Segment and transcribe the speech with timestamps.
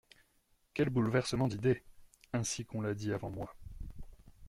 [0.73, 1.83] Quel bouleversement d'idées!»
[2.33, 3.55] ainsi qu'on l'a dit avant moi.